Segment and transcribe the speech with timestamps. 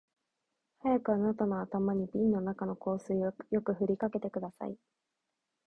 [0.79, 4.75] 早くあなたの頭に瓶の中の香水をよく振りかけてください